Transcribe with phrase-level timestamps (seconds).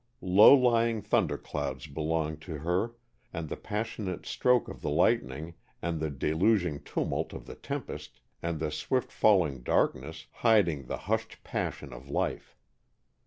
[0.23, 2.95] Low lying thunder clouds belonged to her,
[3.31, 8.59] and the passionate stroke of the lightning, and the deluging tumult of the tempest, and
[8.59, 12.57] the swift falling darkness, hiding the hushed passion of Life.